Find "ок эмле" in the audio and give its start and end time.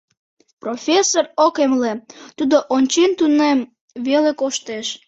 1.45-1.93